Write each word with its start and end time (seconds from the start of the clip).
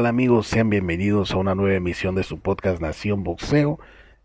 ¿Qué 0.00 0.04
tal 0.04 0.06
amigos? 0.06 0.46
Sean 0.46 0.70
bienvenidos 0.70 1.30
a 1.32 1.36
una 1.36 1.54
nueva 1.54 1.76
emisión 1.76 2.14
de 2.14 2.22
su 2.22 2.40
podcast 2.40 2.80
Nación 2.80 3.22
Boxeo. 3.22 3.78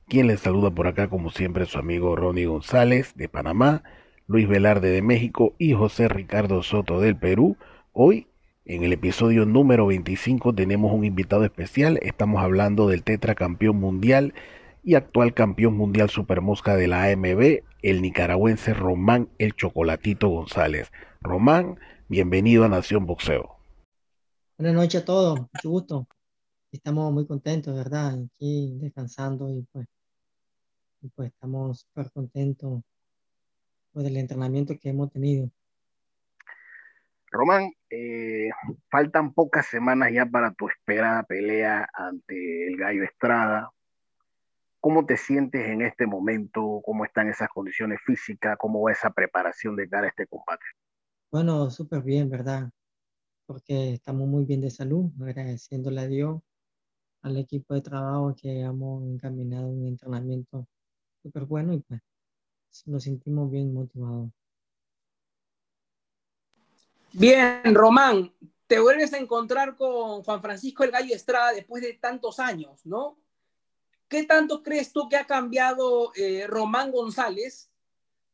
Quien 0.07 0.27
les 0.27 0.39
saluda 0.39 0.71
por 0.71 0.87
acá 0.87 1.09
como 1.09 1.31
siempre 1.31 1.65
su 1.65 1.77
amigo 1.77 2.15
Ronnie 2.15 2.45
González 2.45 3.13
de 3.15 3.27
Panamá, 3.27 3.83
Luis 4.25 4.47
Velarde 4.47 4.89
de 4.89 5.01
México 5.01 5.53
y 5.57 5.73
José 5.73 6.07
Ricardo 6.07 6.63
Soto 6.63 7.01
del 7.01 7.17
Perú. 7.17 7.57
Hoy, 7.91 8.27
en 8.63 8.85
el 8.85 8.93
episodio 8.93 9.45
número 9.45 9.87
25, 9.87 10.55
tenemos 10.55 10.93
un 10.93 11.03
invitado 11.03 11.43
especial. 11.43 11.99
Estamos 12.03 12.41
hablando 12.41 12.87
del 12.87 13.03
tetracampeón 13.03 13.75
mundial 13.75 14.33
y 14.81 14.95
actual 14.95 15.33
campeón 15.33 15.75
mundial 15.75 16.09
supermosca 16.09 16.77
de 16.77 16.87
la 16.87 17.03
AMB, 17.03 17.63
el 17.81 18.01
nicaragüense 18.01 18.73
Román 18.73 19.27
El 19.39 19.53
Chocolatito 19.55 20.29
González. 20.29 20.93
Román, 21.19 21.79
bienvenido 22.07 22.63
a 22.63 22.69
Nación 22.69 23.05
Boxeo. 23.05 23.54
Buenas 24.57 24.75
noches 24.75 25.01
a 25.01 25.05
todos, 25.05 25.37
mucho 25.37 25.69
gusto. 25.69 26.07
Estamos 26.71 27.11
muy 27.11 27.27
contentos, 27.27 27.75
¿verdad? 27.75 28.17
Aquí 28.37 28.77
descansando 28.79 29.49
y 29.49 29.67
pues, 29.69 29.85
pues 31.13 31.29
estamos 31.33 31.81
súper 31.81 32.09
contentos 32.13 32.81
por 33.91 34.05
el 34.05 34.15
entrenamiento 34.15 34.73
que 34.79 34.89
hemos 34.89 35.11
tenido. 35.11 35.51
Román, 37.29 37.69
eh, 37.89 38.49
faltan 38.89 39.33
pocas 39.33 39.65
semanas 39.65 40.11
ya 40.13 40.25
para 40.25 40.53
tu 40.53 40.69
esperada 40.69 41.23
pelea 41.23 41.89
ante 41.93 42.67
el 42.69 42.77
Gallo 42.77 43.03
Estrada. 43.03 43.69
¿Cómo 44.79 45.05
te 45.05 45.17
sientes 45.17 45.67
en 45.67 45.81
este 45.81 46.07
momento? 46.07 46.81
¿Cómo 46.85 47.03
están 47.03 47.27
esas 47.27 47.49
condiciones 47.49 47.99
físicas? 48.05 48.55
¿Cómo 48.57 48.81
va 48.81 48.93
esa 48.93 49.09
preparación 49.09 49.75
de 49.75 49.89
cara 49.89 50.05
a 50.05 50.09
este 50.11 50.27
combate? 50.27 50.63
Bueno, 51.29 51.69
súper 51.69 52.01
bien, 52.03 52.29
¿verdad? 52.29 52.69
Porque 53.45 53.93
estamos 53.93 54.27
muy 54.27 54.45
bien 54.45 54.61
de 54.61 54.71
salud, 54.71 55.11
agradeciéndole 55.21 56.01
a 56.01 56.07
Dios, 56.07 56.41
al 57.21 57.37
equipo 57.37 57.73
de 57.73 57.81
trabajo 57.81 58.35
que 58.35 58.61
hemos 58.61 59.03
encaminado 59.03 59.67
un 59.67 59.87
entrenamiento 59.87 60.67
súper 61.23 61.45
bueno 61.45 61.73
y 61.73 61.79
pues 61.79 62.01
nos 62.85 63.03
sentimos 63.03 63.49
bien 63.49 63.73
motivados. 63.73 64.29
Bien, 67.13 67.73
Román, 67.73 68.33
te 68.67 68.79
vuelves 68.79 69.13
a 69.13 69.17
encontrar 69.17 69.75
con 69.75 70.23
Juan 70.23 70.41
Francisco 70.41 70.83
El 70.83 70.91
Gallo 70.91 71.15
Estrada 71.15 71.53
después 71.53 71.81
de 71.81 71.93
tantos 71.93 72.39
años, 72.39 72.85
¿no? 72.85 73.17
¿Qué 74.07 74.23
tanto 74.23 74.61
crees 74.61 74.91
tú 74.91 75.07
que 75.09 75.15
ha 75.15 75.25
cambiado 75.25 76.11
eh, 76.15 76.45
Román 76.47 76.91
González 76.91 77.71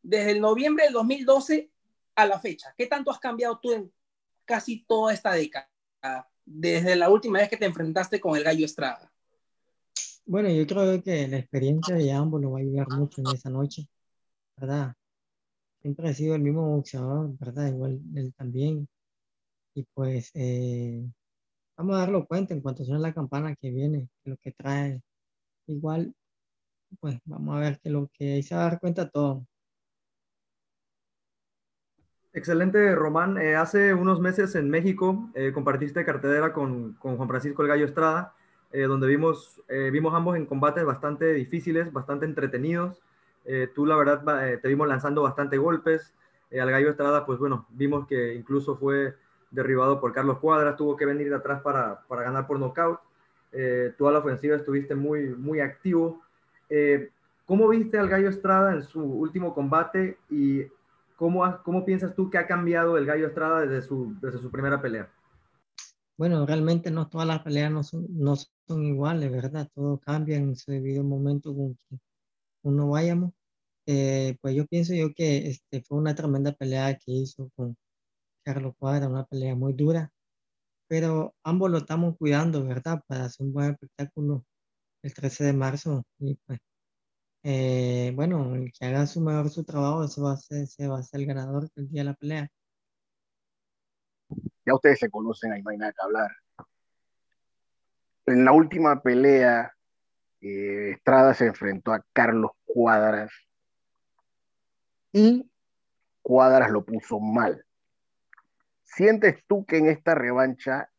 desde 0.02 0.32
el 0.32 0.42
noviembre 0.42 0.86
del 0.86 0.94
2012 0.94 1.70
a 2.16 2.26
la 2.26 2.39
fecha? 2.39 2.73
¿Qué 2.78 2.88
tanto 2.88 3.12
has 3.12 3.20
cambiado 3.20 3.59
tú 3.59 3.72
en 3.72 3.92
casi 4.52 4.84
toda 4.86 5.14
esta 5.14 5.32
década, 5.32 5.70
desde 6.46 6.98
la 6.98 7.10
última 7.10 7.40
vez 7.40 7.48
que 7.48 7.56
te 7.56 7.66
enfrentaste 7.66 8.20
con 8.20 8.36
el 8.36 8.44
Gallo 8.44 8.66
Estrada? 8.66 9.10
Bueno, 10.26 10.50
yo 10.50 10.68
creo 10.68 11.02
que 11.02 11.26
la 11.30 11.38
experiencia 11.38 11.96
de 11.96 12.12
ambos 12.12 12.42
nos 12.42 12.52
va 12.54 12.58
a 12.58 12.62
ayudar 12.62 12.90
mucho 12.90 13.22
en 13.22 13.28
esa 13.28 13.50
noche, 13.50 13.88
¿verdad? 14.58 14.94
Siempre 15.82 16.10
ha 16.10 16.14
sido 16.14 16.36
el 16.36 16.42
mismo 16.42 16.76
boxeador, 16.76 17.32
¿verdad? 17.40 17.70
Igual 17.70 18.02
él 18.14 18.34
también. 18.36 18.90
Y 19.74 19.84
pues 19.94 20.32
eh, 20.34 21.10
vamos 21.78 21.96
a 21.96 22.00
darlo 22.00 22.28
cuenta 22.28 22.54
en 22.54 22.60
cuanto 22.60 22.84
suene 22.84 23.00
la 23.02 23.14
campana 23.14 23.56
que 23.56 23.72
viene, 23.72 24.10
lo 24.26 24.36
que 24.36 24.52
trae. 24.52 25.02
Igual, 25.67 26.14
pues 27.00 27.17
vamos 27.23 27.56
a 27.56 27.60
ver 27.60 27.80
que 27.80 27.90
lo 27.90 28.10
que 28.14 28.34
ahí 28.34 28.44
se 28.44 28.56
va 28.56 28.61
a 28.61 28.70
dar 28.72 28.80
cuenta 28.82 29.10
todo. 29.10 29.48
Excelente, 32.33 32.95
Román. 32.95 33.37
Eh, 33.37 33.58
hace 33.58 33.93
unos 33.93 34.21
meses 34.21 34.55
en 34.55 34.69
México 34.69 35.30
eh, 35.33 35.52
compartiste 35.53 36.05
cartelera 36.05 36.53
con, 36.53 36.93
con, 36.93 37.17
Juan 37.17 37.27
Francisco 37.27 37.61
El 37.61 37.67
Gallo 37.67 37.86
Estrada, 37.86 38.33
eh, 38.71 38.83
donde 38.83 39.05
vimos, 39.08 39.61
vimos 39.92 40.14
ambos 40.14 40.37
en 40.37 40.45
combates 40.45 40.86
bastante 40.86 41.33
difíciles, 41.33 41.92
bastante 41.92 42.25
entretenidos. 42.25 43.02
tú, 43.75 43.86
la 43.86 43.97
verdad, 43.97 44.59
te 44.61 44.67
vimos 44.69 44.87
lanzando 44.87 45.23
bastante 45.23 45.58
golpes. 45.58 46.14
al 46.53 46.71
Gallo 46.71 46.89
Estrada, 46.89 47.25
pues 47.25 47.37
bueno, 47.37 47.65
vimos 47.71 48.08
que 48.08 48.33
incluso 48.33 48.77
fue 48.77 49.13
derribado 49.49 49.99
por 49.99 50.13
Carlos 50.13 50.39
Cuadras, 50.39 50.77
tuvo 50.77 50.95
que 50.95 51.05
venir 51.05 51.30
de 51.30 51.36
atrás 51.36 51.61
para, 51.61 52.02
para 52.08 52.23
ganar 52.23 52.48
por 52.48 52.59
nocaut. 52.59 53.02
tú 53.98 54.08
a 54.08 54.11
la 54.11 54.19
ofensiva 54.19 54.55
estuviste 54.55 54.95
muy, 54.95 55.36
muy 55.36 55.59
activo. 55.59 56.21
¿Cómo 57.45 57.67
viste 57.67 57.99
al 57.99 58.08
Gallo 58.08 58.30
Estrada 58.30 58.73
en 58.73 58.83
su 58.83 59.03
último 59.03 59.53
combate 59.53 60.17
y 60.30 60.65
¿Cómo, 61.21 61.43
¿Cómo 61.64 61.86
piensas 61.86 62.15
tú 62.15 62.32
que 62.32 62.39
ha 62.39 62.48
cambiado 62.48 62.98
el 62.98 63.05
Gallo 63.05 63.27
Estrada 63.27 63.61
desde 63.61 63.87
su, 63.87 64.17
desde 64.20 64.39
su 64.39 64.49
primera 64.49 64.82
pelea? 64.82 65.08
Bueno, 66.17 66.48
realmente 66.48 66.89
no 66.89 67.09
todas 67.09 67.27
las 67.27 67.43
peleas 67.43 67.71
no 67.71 67.83
son, 67.83 68.08
no 68.09 68.36
son 68.36 68.83
iguales, 68.83 69.31
¿verdad? 69.31 69.70
Todo 69.76 69.99
cambia 69.99 70.37
en 70.37 70.55
su 70.55 70.71
debido 70.71 71.04
momento 71.04 71.54
con 71.55 71.76
que 71.76 71.99
uno 72.64 72.89
vayamos. 72.89 73.33
Eh, 73.86 74.36
pues 74.42 74.55
yo 74.55 74.65
pienso 74.65 74.95
yo 74.95 75.14
que 75.14 75.48
este, 75.48 75.83
fue 75.83 75.99
una 75.99 76.15
tremenda 76.15 76.54
pelea 76.54 76.98
que 76.98 77.11
hizo 77.11 77.52
con 77.55 77.77
Carlos 78.43 78.73
Cuadra, 78.80 79.08
una 79.08 79.26
pelea 79.26 79.54
muy 79.54 79.73
dura, 79.73 80.11
pero 80.87 81.36
ambos 81.43 81.70
lo 81.70 81.77
estamos 81.77 82.17
cuidando, 82.17 82.65
¿verdad? 82.65 82.99
Para 83.05 83.26
hacer 83.26 83.45
un 83.45 83.54
buen 83.54 83.71
espectáculo 83.73 84.43
el 85.04 85.14
13 85.14 85.43
de 85.43 85.54
marzo 85.54 86.04
y 86.17 86.33
pues 86.48 86.60
eh, 87.44 88.12
bueno, 88.16 88.56
el 88.56 88.72
que 88.72 88.86
haga 88.86 89.08
su 89.08 89.22
mejor 89.22 89.50
su 89.50 89.64
trabajo, 89.64 90.04
ese 90.04 90.22
va 90.22 90.34
a 90.34 90.38
ser, 90.38 90.68
va 90.92 91.00
a 91.00 91.04
ser 91.04 91.22
el 91.22 91.26
ganador 91.28 91.70
el 91.76 91.90
día 91.90 92.02
de 92.02 92.06
la 92.06 92.14
pelea. 92.14 92.50
Ya 94.66 94.76
ustedes 94.76 95.00
se 95.00 95.10
conocen, 95.10 95.52
ahí 95.52 95.62
no 95.64 95.72
hay 95.72 95.78
nada 95.78 95.92
que 95.92 96.04
hablar. 96.04 96.32
En 98.28 98.46
la 98.46 98.52
última 98.52 99.02
pelea, 99.02 99.74
eh, 100.42 100.92
Estrada 100.92 101.34
se 101.34 101.48
enfrentó 101.48 101.94
a 101.94 102.06
Carlos 102.14 102.52
Cuadras 102.66 103.32
y 105.12 105.50
Cuadras 106.22 106.72
lo 106.72 106.86
puso 106.86 107.20
mal. 107.20 107.66
¿Sientes 108.84 109.44
tú 109.48 109.66
que 109.66 109.78
en 109.78 109.88
esta 109.88 110.14
revancha 110.14 110.90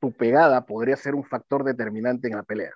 tu 0.00 0.12
pegada 0.12 0.64
podría 0.64 0.96
ser 0.96 1.14
un 1.14 1.24
factor 1.24 1.62
determinante 1.62 2.28
en 2.28 2.36
la 2.36 2.42
pelea? 2.42 2.72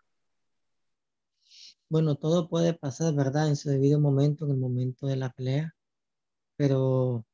Bueno, 1.89 2.17
todo 2.17 2.49
puede 2.49 2.75
pasar, 2.75 3.15
¿verdad? 3.15 3.49
En 3.49 3.57
su 3.57 3.69
debido 3.71 4.01
momento, 4.01 4.45
en 4.45 4.53
el 4.53 4.57
momento 4.59 5.07
de 5.07 5.17
la 5.17 5.31
pelea, 5.31 5.75
pero 6.57 7.25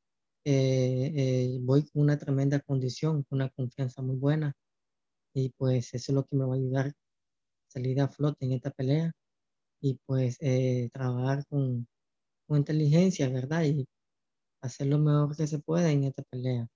eh, 0.45 1.13
eh, 1.15 1.57
voy 1.61 1.83
con 1.89 2.03
una 2.03 2.17
tremenda 2.19 2.59
condición, 2.61 3.23
con 3.23 3.37
una 3.39 3.49
confianza 3.51 4.01
muy 4.03 4.17
buena 4.17 4.53
y 5.33 5.49
pues 5.57 5.93
eso 5.93 6.11
es 6.11 6.15
lo 6.15 6.25
que 6.25 6.35
me 6.37 6.45
va 6.45 6.53
a 6.55 6.57
ayudar 6.57 6.87
a 6.89 6.93
salir 7.69 8.01
a 8.01 8.09
flote 8.09 8.45
en 8.45 8.53
esta 8.53 8.71
pelea 8.71 9.13
y 9.81 9.99
pues 10.07 10.37
eh, 10.41 10.89
trabajar 10.93 11.45
con, 11.47 11.87
con 12.47 12.57
inteligencia, 12.59 13.29
¿verdad? 13.29 13.63
Y 13.65 13.87
hacer 14.61 14.87
lo 14.87 14.99
mejor 14.99 15.35
que 15.37 15.47
se 15.47 15.59
pueda 15.59 15.91
en 15.91 16.05
esta 16.05 16.23
pelea. 16.23 16.67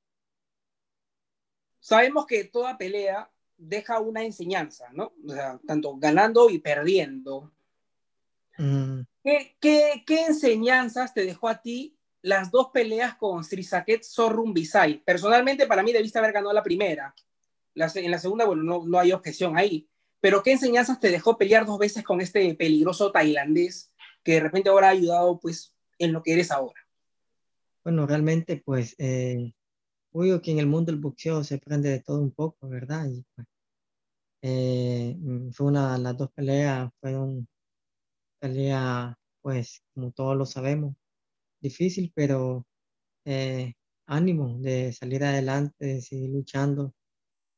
Sabemos 1.80 2.26
que 2.26 2.44
toda 2.46 2.78
pelea 2.78 3.32
deja 3.58 4.00
una 4.00 4.24
enseñanza, 4.24 4.90
¿no? 4.94 5.14
O 5.28 5.32
sea, 5.34 5.60
tanto 5.66 5.96
ganando 5.98 6.50
y 6.50 6.60
perdiendo. 6.60 7.52
Mm. 8.58 9.02
¿Qué, 9.60 10.04
enseñanzas 10.08 11.14
te 11.14 11.26
dejó 11.26 11.50
a 11.50 11.62
ti 11.62 11.98
las 12.22 12.52
dos 12.52 12.70
peleas 12.74 13.16
con 13.16 13.44
Srisaket 13.44 14.04
Sorrum 14.04 14.54
Bisay? 14.54 15.04
Personalmente, 15.04 15.68
para 15.68 15.84
mí 15.84 15.92
debiste 15.92 16.20
haber 16.20 16.32
ganado 16.32 16.54
la 16.54 16.64
primera. 16.64 17.14
en 17.76 18.12
la 18.12 18.20
segunda, 18.20 18.46
bueno, 18.46 18.64
no, 18.64 18.86
no 18.86 19.00
hay 19.00 19.12
objeción 19.12 19.58
ahí. 19.58 19.90
Pero 20.20 20.42
¿qué 20.42 20.54
enseñanzas 20.54 21.00
te 21.00 21.12
dejó 21.12 21.38
pelear 21.38 21.66
dos 21.66 21.78
veces 21.78 22.04
con 22.04 22.22
este 22.22 22.56
peligroso 22.56 23.12
tailandés 23.12 23.94
que 24.24 24.34
de 24.34 24.40
repente 24.40 24.70
ahora 24.70 24.88
ha 24.88 24.92
ayudado 24.92 25.40
pues 25.40 25.76
en 26.00 26.12
lo 26.12 26.24
que 26.24 26.34
eres 26.34 26.52
ahora? 26.52 26.82
Bueno, 27.84 28.06
realmente 28.08 28.62
pues 28.66 28.96
eh, 28.98 29.54
obvio 30.12 30.42
que 30.42 30.52
en 30.52 30.60
el 30.60 30.68
mundo 30.68 30.92
del 30.92 31.00
boxeo 31.00 31.44
se 31.44 31.56
aprende 31.56 31.90
de 31.90 32.02
todo 32.02 32.20
un 32.22 32.32
poco, 32.32 32.68
¿verdad? 32.68 33.08
Y 33.08 33.24
pues, 33.36 33.48
eh, 34.42 35.16
mm, 35.18 35.52
fue 35.52 35.68
una, 35.68 35.98
las 35.98 36.18
dos 36.18 36.32
peleas 36.32 36.90
fueron 37.00 37.48
pelea, 38.40 39.16
pues, 39.42 39.84
como 39.94 40.12
todos 40.12 40.38
lo 40.38 40.46
sabemos, 40.46 40.96
difícil, 41.62 42.12
pero 42.16 42.66
eh, 43.26 43.74
ánimo 44.08 44.60
de 44.60 44.94
salir 44.94 45.24
adelante, 45.24 45.86
de 45.86 46.02
seguir 46.02 46.32
luchando 46.32 46.94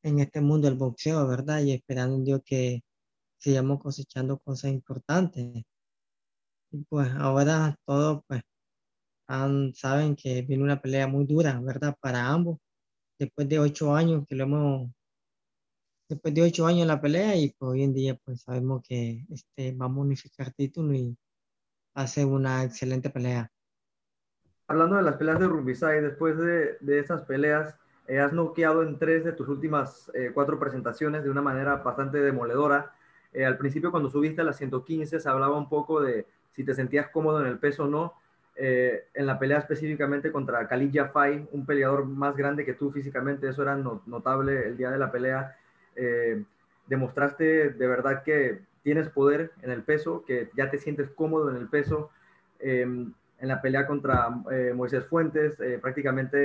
en 0.04 0.20
este 0.20 0.42
mundo 0.42 0.70
del 0.70 0.78
boxeo, 0.78 1.28
¿verdad? 1.28 1.62
Y 1.62 1.74
esperando 1.74 2.16
en 2.18 2.26
Dios 2.26 2.42
que 2.46 2.82
sigamos 3.40 3.80
cosechando 3.82 4.40
cosas 4.40 4.72
importantes. 4.72 5.64
Y 6.72 6.84
pues 6.90 7.10
ahora 7.18 7.76
todos, 7.86 8.22
pues, 8.28 8.42
saben 9.76 10.16
que 10.16 10.42
viene 10.44 10.64
una 10.64 10.82
pelea 10.82 11.08
muy 11.08 11.26
dura, 11.26 11.60
¿verdad? 11.62 11.96
Para 12.02 12.28
ambos. 12.28 12.58
Después 13.20 13.50
de 13.50 13.60
ocho 13.60 13.96
años 13.96 14.26
que 14.28 14.36
lo 14.36 14.46
hemos 14.46 14.92
después 16.10 16.34
de 16.34 16.42
ocho 16.44 16.66
años 16.68 16.88
la 16.88 17.02
pelea 17.02 17.36
y 17.36 17.52
pues, 17.58 17.70
hoy 17.72 17.84
en 17.84 17.94
día 17.94 18.16
pues 18.26 18.42
sabemos 18.42 18.82
que 18.88 19.26
este, 19.30 19.74
vamos 19.74 20.00
a 20.00 20.02
unificar 20.08 20.52
título 20.54 20.94
y 20.94 21.18
hace 21.96 22.26
una 22.26 22.64
excelente 22.66 23.10
pelea. 23.12 23.52
Hablando 24.68 24.98
de 24.98 25.02
las 25.04 25.18
peleas 25.18 25.40
de 25.40 25.48
Rumbisay, 25.48 26.02
después 26.02 26.38
de, 26.38 26.78
de 26.82 27.00
esas 27.00 27.24
peleas, 27.24 27.76
Eh, 28.08 28.20
has 28.20 28.34
noqueado 28.34 28.82
en 28.82 28.98
tres 28.98 29.24
de 29.24 29.34
tus 29.34 29.48
últimas 29.48 30.10
eh, 30.16 30.32
cuatro 30.34 30.58
presentaciones 30.60 31.24
de 31.24 31.30
una 31.30 31.44
manera 31.44 31.76
bastante 31.78 32.18
demoledora. 32.20 32.92
Eh, 33.32 33.46
al 33.46 33.56
principio, 33.58 33.92
cuando 33.92 34.10
subiste 34.10 34.42
a 34.42 34.44
las 34.44 34.58
115, 34.58 35.20
se 35.20 35.30
hablaba 35.30 35.58
un 35.60 35.70
poco 35.70 36.02
de 36.02 36.26
si 36.52 36.64
te 36.64 36.74
sentías 36.74 37.10
cómodo 37.10 37.40
en 37.42 37.46
el 37.48 37.60
peso 37.60 37.84
o 37.86 37.88
no. 37.88 38.14
en 38.56 39.26
la 39.26 39.38
pelea 39.40 39.60
específicamente 39.60 40.32
contra 40.32 40.68
Khalid 40.68 40.92
Jafai, 40.94 41.48
un 41.52 41.66
peleador 41.66 42.06
más 42.06 42.36
grande 42.36 42.66
que 42.66 42.74
tú 42.74 42.92
físicamente, 42.92 43.48
eso 43.48 43.62
era 43.62 43.76
notable 43.76 44.68
el 44.68 44.76
día 44.78 44.90
de 44.92 44.98
la 44.98 45.12
pelea. 45.12 45.56
Demostraste 46.88 47.70
de 47.70 47.88
verdad 47.88 48.24
que 48.24 48.62
tienes 48.84 49.10
poder 49.10 49.52
en 49.62 49.72
el 49.72 49.84
peso, 49.84 50.24
que 50.26 50.50
ya 50.56 50.70
te 50.72 50.78
sientes 50.78 51.10
cómodo 51.10 51.50
en 51.50 51.58
el 51.58 51.68
peso. 51.68 52.10
Em, 52.60 53.14
en 53.40 53.48
la 53.48 53.62
pelea 53.62 53.88
contra 53.88 54.28
eh, 54.52 54.74
Moisés 54.76 55.06
Fuentes, 55.06 55.60
eh, 55.60 55.80
prácticamente 55.82 56.38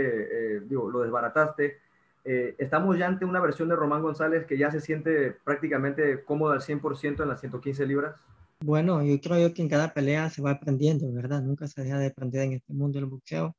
eh, 0.56 0.60
digo, 0.60 0.90
lo 0.90 1.00
desbarataste. 1.00 1.78
estamos 2.24 2.96
ya 2.96 3.06
ante 3.06 3.26
una 3.26 3.40
versión 3.40 3.68
de 3.68 3.76
Román 3.76 4.00
González 4.00 4.46
que 4.46 4.56
ya 4.56 4.70
se 4.70 4.80
siente 4.80 5.32
prácticamente 5.44 6.24
cómodo 6.24 6.52
al 6.52 6.62
100% 6.62 7.22
en 7.22 7.28
las 7.28 7.40
115 7.40 7.84
libras. 7.84 8.14
Bueno, 8.60 9.02
yo 9.02 9.20
creo 9.20 9.52
que 9.52 9.60
en 9.60 9.68
cada 9.68 9.92
pelea 9.92 10.30
se 10.30 10.40
va 10.40 10.52
aprendiendo, 10.52 11.12
¿verdad? 11.12 11.42
Nunca 11.42 11.66
se 11.66 11.82
deja 11.82 11.98
de 11.98 12.06
aprender 12.06 12.42
en 12.42 12.52
este 12.54 12.72
mundo 12.72 12.98
del 12.98 13.10
boxeo, 13.10 13.54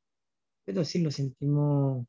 pero 0.64 0.82
sí 0.82 1.00
lo 1.00 1.10
sentimos 1.12 2.04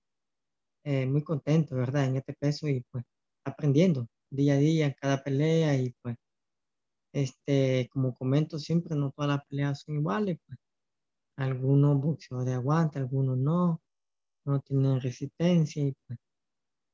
muy 0.84 1.22
contentos, 1.22 1.78
¿verdad? 1.78 2.06
En 2.06 2.16
este 2.16 2.34
peso 2.34 2.68
y 2.68 2.82
pues 2.90 3.04
aprendiendo 3.48 4.08
día 4.30 4.54
a 4.54 4.58
día 4.58 4.94
cada 4.94 5.24
pelea 5.24 5.76
y 5.76 5.92
pues, 6.02 6.18
este, 7.14 7.90
como 7.92 8.16
comento 8.16 8.60
siempre, 8.60 8.96
no 8.96 9.12
todas 9.12 9.30
las 9.30 9.46
peleas 9.46 9.82
son 9.82 9.96
iguales, 9.96 10.38
pues 10.46 10.60
algunos 11.38 12.02
boxeadores 12.02 12.54
aguantan, 12.56 13.04
algunos 13.04 13.38
no, 13.38 13.82
no 14.46 14.60
tienen 14.62 15.00
resistencia. 15.00 15.84
Y 15.84 15.96
pues, 16.06 16.20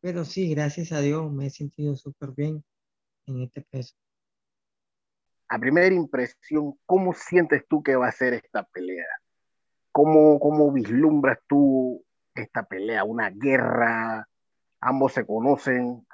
pero 0.02 0.26
sí, 0.26 0.50
gracias 0.54 0.92
a 0.92 1.00
Dios 1.00 1.32
me 1.32 1.48
he 1.48 1.50
sentido 1.50 1.96
súper 1.96 2.32
bien 2.32 2.64
en 3.26 3.42
este 3.44 3.62
peso. 3.62 3.96
A 5.48 5.60
primera 5.60 5.94
impresión, 5.94 6.78
¿cómo 6.86 7.14
sientes 7.14 7.64
tú 7.68 7.84
que 7.84 7.96
va 7.96 8.08
a 8.08 8.12
ser 8.12 8.34
esta 8.34 8.64
pelea? 8.64 9.06
¿Cómo, 9.92 10.40
cómo 10.40 10.72
vislumbras 10.72 11.38
tú 11.48 12.04
esta 12.34 12.64
pelea? 12.64 13.04
¿Una 13.04 13.30
guerra? 13.30 14.28
Ambos 14.80 15.14
se 15.14 15.26
conocen. 15.26 16.06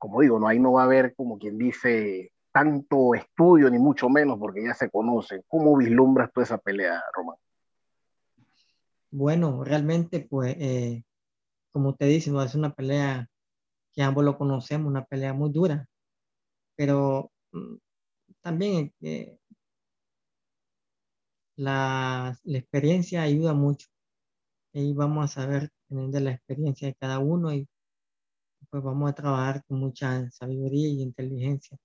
Como 0.00 0.22
digo, 0.22 0.40
no, 0.40 0.48
ahí 0.48 0.58
no 0.58 0.72
va 0.72 0.82
a 0.82 0.84
haber, 0.86 1.14
como 1.14 1.38
quien 1.38 1.58
dice, 1.58 2.32
tanto 2.52 3.14
estudio, 3.14 3.68
ni 3.68 3.78
mucho 3.78 4.08
menos, 4.08 4.38
porque 4.38 4.64
ya 4.64 4.72
se 4.72 4.88
conocen. 4.90 5.42
¿Cómo 5.46 5.76
vislumbras 5.76 6.32
tú 6.32 6.40
esa 6.40 6.56
pelea, 6.56 7.02
Román? 7.14 7.36
Bueno, 9.10 9.62
realmente, 9.62 10.26
pues, 10.28 10.56
eh, 10.58 11.04
como 11.70 11.94
te 11.96 12.06
dice, 12.06 12.32
es 12.44 12.54
una 12.54 12.72
pelea 12.72 13.28
que 13.92 14.02
ambos 14.02 14.24
lo 14.24 14.38
conocemos, 14.38 14.88
una 14.88 15.04
pelea 15.04 15.34
muy 15.34 15.50
dura, 15.50 15.86
pero 16.76 17.30
mm, 17.52 17.74
también 18.40 18.94
eh, 19.02 19.36
la, 21.56 22.38
experiencia 22.46 23.22
ayuda 23.22 23.52
mucho. 23.52 23.86
Y 24.72 24.94
vamos 24.94 25.24
a 25.26 25.42
saber 25.42 25.70
de 25.88 26.20
la 26.20 26.32
experiencia 26.32 26.88
de 26.88 26.94
cada 26.94 27.18
uno 27.18 27.52
y 27.52 27.68
pues 28.70 28.82
vamos 28.82 29.10
a 29.10 29.14
trabajar 29.14 29.64
con 29.64 29.78
mucha 29.78 30.30
sabiduría 30.30 30.88
y 30.88 31.02
inteligencia. 31.02 31.76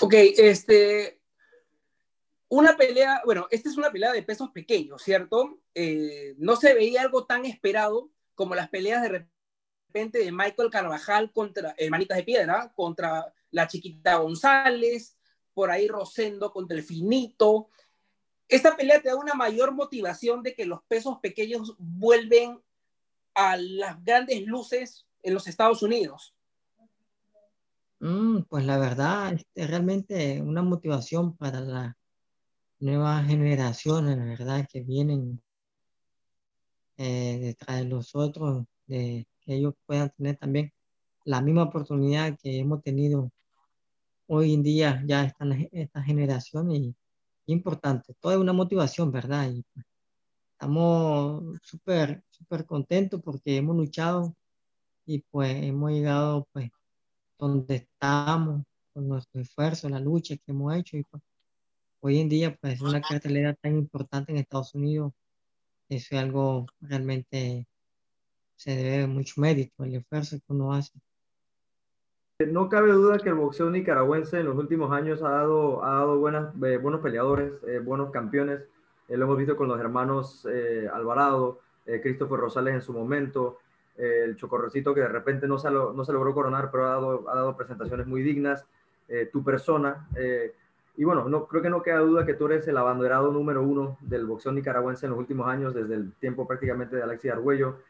Ok, 0.00 0.14
este, 0.14 1.20
una 2.48 2.76
pelea, 2.76 3.22
bueno, 3.24 3.48
esta 3.50 3.68
es 3.68 3.76
una 3.76 3.90
pelea 3.90 4.12
de 4.12 4.22
pesos 4.22 4.50
pequeños, 4.50 5.02
¿cierto? 5.02 5.60
Eh, 5.74 6.34
no 6.38 6.56
se 6.56 6.74
veía 6.74 7.02
algo 7.02 7.26
tan 7.26 7.44
esperado 7.44 8.10
como 8.34 8.54
las 8.54 8.68
peleas 8.68 9.02
de 9.02 9.26
repente 9.88 10.18
de 10.18 10.30
Michael 10.30 10.70
Carvajal 10.70 11.32
contra 11.32 11.74
Hermanitas 11.76 12.18
de 12.18 12.24
Piedra, 12.24 12.72
contra 12.74 13.32
la 13.50 13.66
chiquita 13.66 14.16
González, 14.16 15.16
por 15.54 15.70
ahí 15.70 15.88
Rosendo 15.88 16.52
contra 16.52 16.76
el 16.76 16.84
Finito. 16.84 17.68
Esta 18.48 18.76
pelea 18.76 19.00
te 19.00 19.08
da 19.08 19.16
una 19.16 19.34
mayor 19.34 19.72
motivación 19.72 20.42
de 20.42 20.54
que 20.54 20.66
los 20.66 20.82
pesos 20.84 21.18
pequeños 21.20 21.74
vuelven 21.78 22.62
a 23.34 23.56
las 23.56 24.02
grandes 24.04 24.42
luces 24.42 25.05
en 25.26 25.34
los 25.34 25.48
Estados 25.48 25.82
Unidos. 25.82 26.34
Mm, 27.98 28.42
pues 28.48 28.64
la 28.64 28.78
verdad, 28.78 29.32
es 29.32 29.40
este, 29.40 29.66
realmente 29.66 30.40
una 30.40 30.62
motivación 30.62 31.36
para 31.36 31.60
la, 31.60 31.96
nuevas 32.78 33.26
generaciones, 33.26 34.16
la 34.16 34.24
verdad, 34.24 34.68
que 34.70 34.82
vienen 34.82 35.42
eh, 36.96 37.38
detrás 37.40 37.78
de 37.78 37.84
los 37.86 38.14
otros, 38.14 38.66
de 38.86 39.26
que 39.40 39.56
ellos 39.56 39.74
puedan 39.84 40.10
tener 40.10 40.36
también 40.36 40.72
la 41.24 41.40
misma 41.40 41.64
oportunidad 41.64 42.38
que 42.40 42.60
hemos 42.60 42.82
tenido 42.82 43.32
hoy 44.28 44.54
en 44.54 44.62
día 44.62 45.02
ya 45.06 45.24
están 45.24 45.68
esta 45.72 46.02
generación 46.02 46.70
y 46.70 46.94
importante. 47.46 48.14
Todo 48.20 48.32
es 48.32 48.38
una 48.38 48.52
motivación, 48.52 49.10
¿verdad? 49.10 49.50
Y 49.50 49.64
pues, 49.74 49.86
estamos 50.52 51.58
súper, 51.62 52.22
súper 52.30 52.64
contentos 52.64 53.20
porque 53.22 53.56
hemos 53.56 53.76
luchado 53.76 54.36
y 55.06 55.20
pues 55.30 55.54
hemos 55.62 55.90
llegado 55.92 56.46
pues 56.52 56.70
donde 57.38 57.76
estamos 57.76 58.62
con 58.92 59.08
nuestro 59.08 59.40
esfuerzo, 59.40 59.88
la 59.88 60.00
lucha 60.00 60.36
que 60.36 60.52
hemos 60.52 60.74
hecho 60.74 60.96
y 60.96 61.04
pues 61.04 61.22
hoy 62.00 62.20
en 62.20 62.28
día, 62.28 62.56
pues 62.60 62.80
una 62.80 63.00
cartelera 63.00 63.54
tan 63.54 63.76
importante 63.76 64.32
en 64.32 64.38
Estados 64.38 64.74
Unidos, 64.74 65.12
eso 65.88 66.14
es 66.14 66.20
algo 66.20 66.66
realmente 66.80 67.66
se 68.56 68.74
debe 68.74 69.06
mucho 69.06 69.40
mérito, 69.40 69.84
el 69.84 69.96
esfuerzo 69.96 70.36
que 70.38 70.52
uno 70.52 70.72
hace. 70.72 70.92
No 72.46 72.68
cabe 72.68 72.92
duda 72.92 73.18
que 73.18 73.30
el 73.30 73.34
boxeo 73.34 73.70
nicaragüense 73.70 74.40
en 74.40 74.46
los 74.46 74.56
últimos 74.56 74.92
años 74.92 75.22
ha 75.22 75.30
dado, 75.30 75.84
ha 75.84 75.94
dado 75.94 76.18
buenas, 76.18 76.54
eh, 76.64 76.76
buenos 76.76 77.00
peleadores, 77.00 77.54
eh, 77.66 77.78
buenos 77.78 78.10
campeones. 78.10 78.60
Eh, 79.08 79.16
lo 79.16 79.24
hemos 79.24 79.38
visto 79.38 79.56
con 79.56 79.68
los 79.68 79.80
hermanos 79.80 80.46
Alvarado, 80.92 81.60
Christopher 81.84 82.40
Rosales 82.40 82.74
en 82.74 82.82
su 82.82 82.92
momento, 82.92 83.58
el 83.96 84.36
Chocorrecito 84.36 84.94
que 84.94 85.00
de 85.00 85.08
repente 85.08 85.48
no 85.48 85.58
se, 85.58 85.70
no 85.70 86.04
se 86.04 86.12
logró 86.12 86.34
coronar, 86.34 86.70
pero 86.70 86.86
ha 86.86 86.90
dado, 86.90 87.30
ha 87.30 87.34
dado 87.34 87.56
presentaciones 87.56 88.06
muy 88.06 88.22
dignas. 88.22 88.66
tu 89.32 89.42
persona, 89.42 90.08
y 90.98 91.04
bueno, 91.04 91.28
no, 91.28 91.46
creo 91.46 91.60
que 91.60 91.68
no 91.68 91.82
queda 91.82 91.98
duda 91.98 92.24
que 92.24 92.34
tú 92.34 92.46
eres 92.46 92.66
el 92.68 92.76
abanderado 92.78 93.30
número 93.30 93.62
uno 93.62 93.98
del 94.00 94.24
boxeo 94.24 94.52
nicaragüense 94.52 95.04
en 95.04 95.10
los 95.10 95.18
últimos 95.18 95.46
años, 95.46 95.74
desde 95.74 95.94
el 95.94 96.12
tiempo 96.14 96.46
prácticamente 96.46 96.96
de 96.96 97.02
Alexis 97.02 97.32
Argüello. 97.32 97.80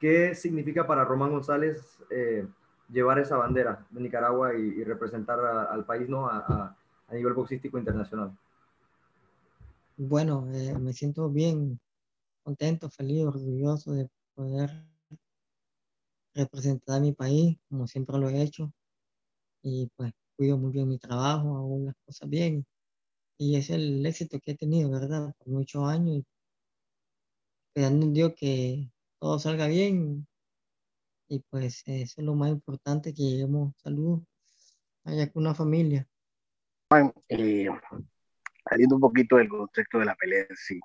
¿Qué 0.00 0.34
significa 0.34 0.86
para 0.86 1.04
Román 1.04 1.30
González 1.30 1.98
eh, 2.08 2.46
llevar 2.88 3.18
esa 3.18 3.36
bandera 3.36 3.84
de 3.90 4.00
Nicaragua 4.00 4.54
y, 4.54 4.82
representar 4.82 5.40
al 5.40 5.84
país 5.84 6.08
¿no? 6.08 6.26
A, 6.26 6.74
a, 7.08 7.14
nivel 7.14 7.34
boxístico 7.34 7.78
internacional? 7.78 8.32
Bueno, 9.98 10.46
eh, 10.52 10.74
me 10.78 10.92
siento 10.94 11.28
bien 11.28 11.78
contento, 12.44 12.88
feliz, 12.88 13.26
orgulloso 13.26 13.92
de 13.92 14.08
poder 14.34 14.70
representar 16.34 16.96
a 16.98 17.00
mi 17.00 17.12
país, 17.12 17.58
como 17.68 17.86
siempre 17.86 18.18
lo 18.18 18.28
he 18.28 18.42
hecho. 18.42 18.72
Y 19.62 19.90
pues 19.96 20.12
cuido 20.36 20.58
muy 20.58 20.72
bien 20.72 20.88
mi 20.88 20.98
trabajo, 20.98 21.56
hago 21.56 21.78
las 21.84 21.94
cosas 22.06 22.28
bien. 22.28 22.66
Y 23.38 23.56
es 23.56 23.70
el 23.70 24.04
éxito 24.06 24.40
que 24.40 24.52
he 24.52 24.56
tenido, 24.56 24.90
¿verdad? 24.90 25.34
Por 25.38 25.48
muchos 25.48 25.84
años. 25.88 26.24
Esperando 27.68 28.06
un 28.06 28.12
Dios 28.12 28.34
que 28.36 28.90
todo 29.20 29.38
salga 29.38 29.66
bien. 29.66 30.26
Y 31.28 31.40
pues 31.50 31.82
eso 31.86 32.20
es 32.20 32.24
lo 32.24 32.34
más 32.34 32.50
importante, 32.50 33.12
que 33.12 33.22
lleguemos 33.22 33.74
salud 33.76 34.22
allá 35.04 35.30
con 35.30 35.42
una 35.42 35.54
familia. 35.54 36.08
Eh, 37.28 37.68
saliendo 38.68 38.94
un 38.94 39.00
poquito 39.00 39.36
del 39.36 39.48
contexto 39.48 39.98
de 39.98 40.06
la 40.06 40.14
pelea 40.14 40.46
sí, 40.54 40.80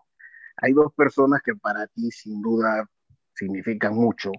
hay 0.58 0.74
dos 0.74 0.94
personas 0.94 1.42
que 1.42 1.56
para 1.56 1.88
ti 1.88 2.12
sin 2.12 2.42
duda 2.42 2.90
significan 3.34 3.96
mucho. 3.96 4.32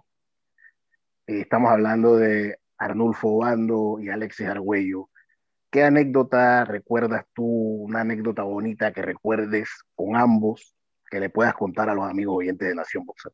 Eh, 1.26 1.40
estamos 1.40 1.70
hablando 1.70 2.16
de 2.16 2.58
Arnulfo 2.76 3.38
Bando 3.38 3.98
y 3.98 4.10
Alexis 4.10 4.46
Argüello. 4.46 5.08
¿Qué 5.70 5.82
anécdota 5.82 6.64
recuerdas 6.64 7.24
tú, 7.34 7.44
una 7.44 8.02
anécdota 8.02 8.42
bonita 8.42 8.92
que 8.92 9.02
recuerdes 9.02 9.70
con 9.94 10.16
ambos, 10.16 10.74
que 11.10 11.20
le 11.20 11.30
puedas 11.30 11.54
contar 11.54 11.88
a 11.88 11.94
los 11.94 12.08
amigos 12.08 12.36
oyentes 12.38 12.68
de 12.68 12.74
Nación 12.74 13.06
Boxer? 13.06 13.32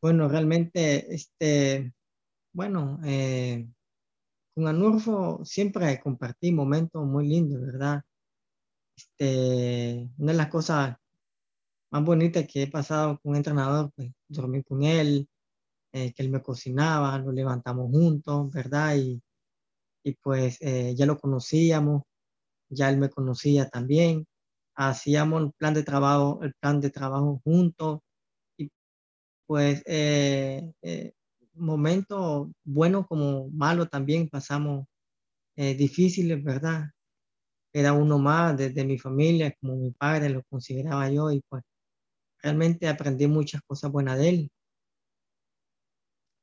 Bueno, 0.00 0.28
realmente, 0.28 1.14
este, 1.14 1.92
bueno, 2.52 3.00
eh, 3.04 3.68
con 4.54 4.66
Arnulfo 4.66 5.44
siempre 5.44 6.00
compartí 6.00 6.52
momentos 6.52 7.06
muy 7.06 7.28
lindos, 7.28 7.60
¿verdad? 7.60 8.02
Este, 8.96 10.08
una 10.18 10.32
de 10.32 10.38
las 10.38 10.48
cosas 10.48 10.96
más 11.90 12.04
bonitas 12.04 12.46
que 12.46 12.64
he 12.64 12.66
pasado 12.70 13.18
con 13.20 13.32
un 13.32 13.36
entrenador, 13.36 13.90
pues 13.96 14.10
dormir 14.28 14.64
con 14.64 14.82
él, 14.84 15.28
eh, 15.92 16.12
que 16.14 16.22
él 16.22 16.30
me 16.30 16.42
cocinaba, 16.42 17.18
lo 17.18 17.32
levantamos 17.32 17.90
juntos, 17.90 18.52
¿verdad? 18.52 18.96
Y, 18.96 19.22
y 20.04 20.14
pues 20.22 20.58
eh, 20.60 20.94
ya 20.96 21.06
lo 21.06 21.18
conocíamos, 21.18 22.02
ya 22.70 22.90
él 22.90 22.98
me 22.98 23.10
conocía 23.10 23.68
también, 23.68 24.26
hacíamos 24.76 25.42
el 25.44 25.52
plan 25.52 25.74
de 25.74 25.82
trabajo, 25.84 26.40
el 26.42 26.54
plan 26.60 26.80
de 26.80 26.90
trabajo 26.90 27.40
juntos, 27.44 28.00
y 28.58 28.70
pues 29.46 29.82
eh, 29.86 30.72
eh, 30.82 31.12
momentos 31.54 32.48
buenos 32.64 33.06
como 33.08 33.50
malos 33.50 33.90
también 33.90 34.28
pasamos 34.28 34.86
eh, 35.56 35.74
difíciles, 35.74 36.42
¿verdad? 36.44 36.86
Era 37.72 37.92
uno 37.94 38.18
más 38.18 38.56
desde 38.56 38.84
mi 38.84 38.98
familia, 38.98 39.54
como 39.60 39.76
mi 39.76 39.90
padre 39.92 40.30
lo 40.30 40.42
consideraba 40.50 41.10
yo 41.10 41.30
y 41.32 41.42
pues 41.48 41.62
realmente 42.42 42.88
aprendí 42.88 43.26
muchas 43.26 43.62
cosas 43.62 43.90
buenas 43.92 44.18
de 44.18 44.28
él. 44.28 44.50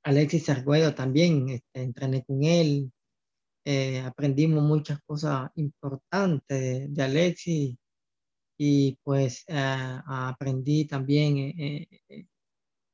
Alexis 0.04 0.50
Arguedo 0.50 0.94
también, 0.94 1.50
este, 1.50 1.82
entrené 1.82 2.24
con 2.24 2.44
él, 2.44 2.92
eh, 3.66 4.00
aprendimos 4.02 4.64
muchas 4.64 5.00
cosas 5.06 5.50
importantes 5.56 6.94
de, 6.94 7.04
Alexis 7.04 7.75
y 8.58 8.98
pues 9.04 9.44
eh, 9.48 10.00
aprendí 10.06 10.86
también 10.86 11.38
eh, 11.58 11.88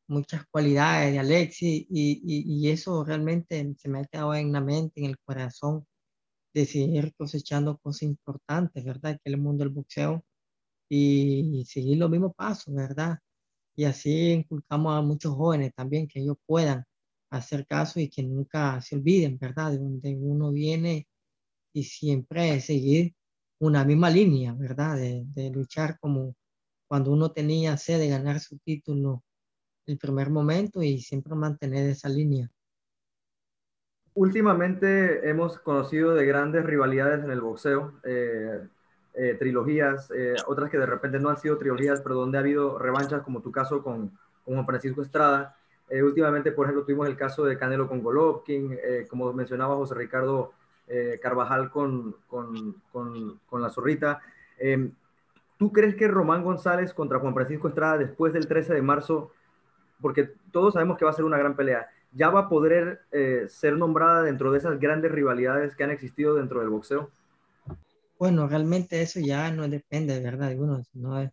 muchas 0.07 0.45
cualidades 0.51 1.13
de 1.13 1.19
Alexis 1.19 1.85
y, 1.89 2.69
eso 2.69 3.03
realmente 3.03 3.73
se 3.77 3.89
me 3.89 3.99
ha 3.99 4.05
quedado 4.05 4.35
en 4.35 4.51
la 4.53 4.61
mente, 4.61 5.01
en 5.01 5.07
el 5.07 5.17
corazón, 5.19 5.85
de 6.53 6.65
seguir 6.65 7.13
cosechando 7.17 7.77
cosas 7.79 8.03
importantes, 8.03 8.83
¿verdad? 8.85 9.19
Que 9.23 9.31
el 9.31 9.37
mundo 9.37 9.63
del 9.63 9.73
boxeo 9.73 10.23
y, 10.93 11.63
seguir 11.65 11.97
los 11.97 12.09
mismos 12.09 12.33
pasos, 12.35 12.73
¿verdad? 12.73 13.17
Y 13.75 13.85
así 13.85 14.31
inculcamos 14.31 14.93
a 14.97 15.01
muchos 15.01 15.33
jóvenes 15.33 15.73
también 15.73 16.07
que 16.07 16.19
ellos 16.19 16.37
puedan 16.45 16.83
hacer 17.31 17.65
caso 17.65 17.99
y 17.99 18.09
que 18.09 18.23
nunca 18.23 18.81
se 18.81 18.95
olviden, 18.97 19.37
¿verdad? 19.39 19.71
De 19.71 19.77
donde 19.77 20.15
uno 20.17 20.51
viene 20.51 21.07
y 21.73 21.83
siempre 21.83 22.59
seguir 22.59 23.13
una 23.59 23.85
misma 23.85 24.09
línea, 24.09 24.53
¿verdad? 24.53 24.97
De, 24.97 25.23
de, 25.27 25.49
luchar 25.49 25.97
como 25.99 26.35
cuando 26.89 27.11
uno 27.11 27.31
tenía 27.31 27.77
sed 27.77 27.99
de 27.99 28.09
ganar 28.09 28.41
su 28.41 28.57
título 28.59 29.23
el 29.87 29.97
primer 29.97 30.29
momento 30.29 30.83
y 30.83 30.99
siempre 30.99 31.35
mantener 31.35 31.89
esa 31.89 32.09
línea. 32.09 32.51
Últimamente 34.13 35.29
hemos 35.29 35.57
conocido 35.59 36.13
de 36.13 36.25
grandes 36.25 36.65
rivalidades 36.65 37.23
en 37.23 37.31
el 37.31 37.39
boxeo, 37.39 37.97
eh, 38.03 38.67
eh, 39.13 39.35
trilogías, 39.37 40.11
eh, 40.11 40.35
otras 40.47 40.69
que 40.69 40.77
de 40.77 40.85
repente 40.85 41.19
no 41.19 41.29
han 41.29 41.37
sido 41.37 41.57
trilogías, 41.57 42.01
pero 42.01 42.15
donde 42.15 42.37
ha 42.37 42.41
habido 42.41 42.77
revanchas, 42.79 43.21
como 43.23 43.41
tu 43.41 43.51
caso 43.51 43.83
con, 43.83 44.11
Juan 44.43 44.65
Francisco 44.65 45.01
Estrada. 45.01 45.55
últimamente, 46.03 46.51
por 46.51 46.65
ejemplo, 46.65 46.83
tuvimos 46.83 47.07
el 47.07 47.15
caso 47.15 47.45
de 47.45 47.57
Canelo 47.57 47.87
con 47.87 48.01
Golovkin, 48.01 48.77
como 49.07 49.31
mencionaba 49.33 49.75
José 49.75 49.93
Ricardo 49.93 50.51
Carvajal 51.21 51.69
con, 51.69 52.15
con, 52.27 52.75
con, 52.91 53.39
con, 53.45 53.61
la 53.61 53.69
Zorrita. 53.69 54.19
¿Tú 55.61 55.71
crees 55.71 55.95
que 55.95 56.07
Román 56.07 56.43
González 56.43 56.91
contra 56.91 57.19
Juan 57.19 57.35
Francisco 57.35 57.67
Estrada 57.67 57.99
después 57.99 58.33
del 58.33 58.47
13 58.47 58.73
de 58.73 58.81
marzo, 58.81 59.31
porque 60.01 60.31
todos 60.51 60.73
sabemos 60.73 60.97
que 60.97 61.05
va 61.05 61.11
a 61.11 61.13
ser 61.13 61.23
una 61.23 61.37
gran 61.37 61.55
pelea, 61.55 61.87
ya 62.13 62.31
va 62.31 62.39
a 62.39 62.49
poder 62.49 63.01
eh, 63.11 63.45
ser 63.47 63.77
nombrada 63.77 64.23
dentro 64.23 64.51
de 64.51 64.57
esas 64.57 64.79
grandes 64.79 65.11
rivalidades 65.11 65.75
que 65.75 65.83
han 65.83 65.91
existido 65.91 66.33
dentro 66.33 66.61
del 66.61 66.69
boxeo? 66.69 67.11
Bueno, 68.21 68.47
realmente 68.47 69.01
eso 69.01 69.19
ya 69.19 69.49
no 69.49 69.67
depende, 69.67 70.13
de 70.13 70.19
verdad, 70.19 70.49
de 70.49 70.59
uno, 70.59 70.83
sino 70.83 71.15
de, 71.15 71.31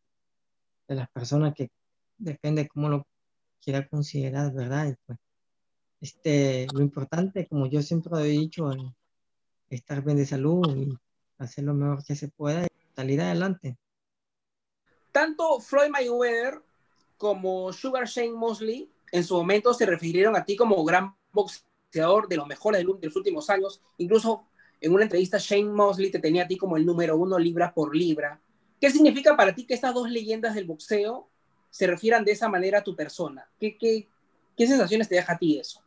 las 0.87 1.11
personas 1.11 1.53
que 1.55 1.71
depende 2.17 2.67
cómo 2.67 2.89
lo 2.89 3.07
quiera 3.63 3.87
considerar, 3.87 4.55
¿verdad? 4.55 4.97
pues, 5.05 5.19
este, 6.01 6.67
lo 6.73 6.81
importante, 6.81 7.47
como 7.47 7.67
yo 7.67 7.83
siempre 7.83 8.19
he 8.23 8.29
dicho, 8.29 8.73
es 8.73 8.79
estar 9.69 10.03
bien 10.03 10.17
de 10.17 10.25
salud 10.25 10.63
y 10.79 10.99
hacer 11.37 11.65
lo 11.65 11.75
mejor 11.75 12.03
que 12.03 12.17
se 12.17 12.29
pueda 12.29 12.65
y 12.65 12.69
salir 12.97 13.21
adelante. 13.21 13.77
Tanto 15.13 15.61
Floyd 15.61 15.91
Mayweather 15.91 16.63
como 17.19 17.71
Sugar 17.71 18.07
Shane 18.07 18.33
Mosley 18.33 18.91
en 19.13 19.25
su 19.25 19.35
momento 19.35 19.75
se 19.75 19.85
refirieron 19.85 20.37
a 20.37 20.45
ti 20.47 20.57
como 20.57 20.83
gran 20.87 21.15
boxeador 21.33 22.29
de 22.29 22.37
los 22.37 22.47
mejores 22.47 22.81
de 22.81 23.07
los 23.07 23.17
últimos 23.17 23.51
años. 23.51 23.83
Incluso 23.99 24.49
en 24.81 24.93
una 24.93 25.05
entrevista 25.05 25.39
Shane 25.39 25.71
Mosley 25.71 26.11
te 26.11 26.19
tenía 26.19 26.45
a 26.45 26.49
ti 26.49 26.57
como 26.57 26.77
el 26.77 26.87
número 26.87 27.17
uno 27.17 27.39
libra 27.39 27.73
por 27.73 27.95
libra. 27.97 28.41
¿Qué 28.81 28.91
significa 28.91 29.37
para 29.37 29.55
ti 29.55 29.65
que 29.67 29.75
estas 29.75 29.95
dos 29.95 30.11
leyendas 30.11 30.55
del 30.55 30.67
boxeo 30.67 31.29
se 31.71 31.87
refieran 31.87 32.25
de 32.25 32.33
esa 32.33 32.49
manera 32.49 32.79
a 32.79 32.85
tu 32.85 32.95
persona? 32.95 33.49
¿Qué, 33.59 33.77
qué, 33.77 34.09
qué 34.57 34.67
sensaciones 34.67 35.09
te 35.09 35.17
deja 35.17 35.33
a 35.33 35.39
ti 35.39 35.59
eso? 35.59 35.83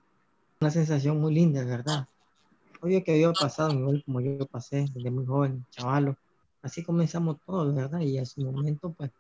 Una 0.59 0.71
sensación 0.71 1.19
muy 1.19 1.33
linda, 1.33 1.63
¿verdad? 1.63 2.07
Obvio 2.81 3.03
que 3.03 3.13
había 3.13 3.31
pasado 3.31 3.73
igual 3.73 4.03
como 4.05 4.21
yo 4.21 4.45
pasé 4.47 4.85
desde 4.93 5.11
muy 5.11 5.25
joven, 5.25 5.65
chavalo. 5.71 6.17
Así 6.61 6.83
comenzamos 6.83 7.37
todos, 7.45 7.73
¿verdad? 7.73 8.01
Y 8.01 8.17
a 8.17 8.25
su 8.25 8.41
momento, 8.41 8.93
pues, 8.93 9.11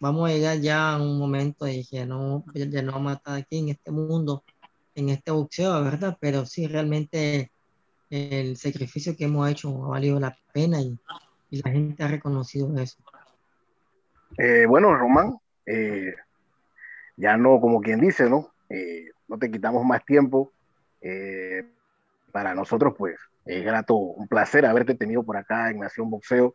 vamos 0.00 0.28
a 0.28 0.32
llegar 0.32 0.60
ya 0.60 0.94
a 0.94 1.02
un 1.02 1.18
momento 1.18 1.64
de 1.64 1.86
que 1.88 2.04
no, 2.04 2.44
ya 2.54 2.82
no 2.82 2.92
vamos 2.92 3.12
a 3.12 3.16
estar 3.16 3.36
aquí 3.36 3.58
en 3.58 3.68
este 3.68 3.90
mundo, 3.90 4.42
en 4.94 5.10
este 5.10 5.30
boxeo, 5.30 5.82
¿verdad? 5.82 6.18
Pero 6.20 6.44
sí, 6.44 6.66
realmente 6.66 7.52
el 8.12 8.56
sacrificio 8.56 9.16
que 9.16 9.24
hemos 9.24 9.50
hecho 9.50 9.84
ha 9.84 9.88
valido 9.88 10.20
la 10.20 10.36
pena 10.52 10.80
y, 10.80 10.98
la 11.50 11.70
gente 11.70 12.02
ha 12.02 12.08
reconocido 12.08 12.74
eso. 12.78 12.96
Eh, 14.38 14.64
bueno, 14.66 14.94
Román, 14.96 15.36
eh, 15.66 16.14
ya 17.16 17.36
no, 17.36 17.60
como 17.60 17.82
quien 17.82 18.00
dice, 18.00 18.30
¿no? 18.30 18.54
Eh, 18.70 19.10
no 19.28 19.38
te 19.38 19.50
quitamos 19.50 19.84
más 19.84 20.02
tiempo. 20.04 20.50
para 22.32 22.54
nosotros, 22.54 22.94
pues, 22.96 23.16
es 23.44 23.64
grato, 23.64 23.96
un 23.96 24.28
placer 24.28 24.64
haberte 24.64 24.94
tenido 24.94 25.22
por 25.22 25.36
acá 25.36 25.70
en 25.70 25.80
Nación 25.80 26.08
Boxeo 26.08 26.54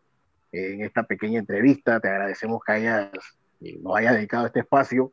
en 0.52 0.82
esta 0.82 1.02
pequeña 1.02 1.38
entrevista. 1.38 2.00
Te 2.00 2.08
agradecemos 2.08 2.62
que 2.64 2.72
hayas, 2.72 3.10
eh, 3.60 3.78
nos 3.80 3.96
hayas 3.96 4.14
dedicado 4.14 4.46
este 4.46 4.60
espacio 4.60 5.12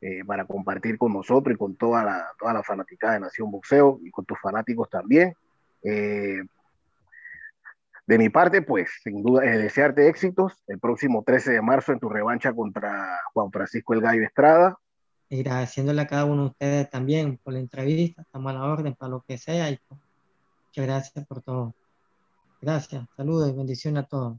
eh, 0.00 0.24
para 0.24 0.44
compartir 0.44 0.98
con 0.98 1.12
nosotros 1.12 1.54
y 1.54 1.58
con 1.58 1.76
toda 1.76 2.04
la, 2.04 2.26
toda 2.38 2.54
la 2.54 2.62
fanaticada 2.62 3.14
de 3.14 3.20
Nación 3.20 3.50
Boxeo 3.50 3.98
y 4.02 4.10
con 4.10 4.24
tus 4.24 4.38
fanáticos 4.40 4.88
también. 4.88 5.34
Eh, 5.82 6.42
de 8.06 8.18
mi 8.18 8.30
parte, 8.30 8.62
pues, 8.62 8.88
sin 9.02 9.22
duda, 9.22 9.42
desearte 9.42 10.08
éxitos 10.08 10.54
el 10.66 10.78
próximo 10.78 11.22
13 11.24 11.52
de 11.52 11.62
marzo 11.62 11.92
en 11.92 12.00
tu 12.00 12.08
revancha 12.08 12.54
contra 12.54 13.20
Juan 13.34 13.52
Francisco 13.52 13.92
El 13.92 14.00
Gallo 14.00 14.22
Estrada. 14.22 14.78
Y 15.28 15.40
agradeciéndole 15.40 16.00
a 16.00 16.06
cada 16.06 16.24
uno 16.24 16.44
de 16.44 16.48
ustedes 16.48 16.90
también 16.90 17.36
por 17.36 17.52
la 17.52 17.58
entrevista, 17.58 18.22
estamos 18.22 18.50
a 18.50 18.54
la 18.54 18.64
orden 18.64 18.94
para 18.94 19.10
lo 19.10 19.20
que 19.28 19.36
sea 19.36 19.70
y 19.70 19.78
muchas 19.88 20.86
gracias 20.86 21.26
por 21.26 21.42
todo. 21.42 21.74
Gracias, 22.62 23.06
saludos 23.14 23.50
y 23.50 23.52
bendiciones 23.52 24.04
a 24.04 24.06
todos. 24.06 24.38